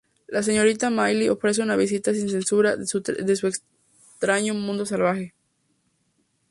[0.27, 2.87] La señorita Miley ofrece una vista sin censura de
[3.35, 5.35] su extraño mundo salvaje.